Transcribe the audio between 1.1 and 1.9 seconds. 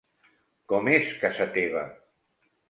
casa teva?